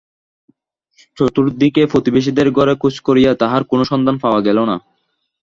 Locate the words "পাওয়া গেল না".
4.23-4.75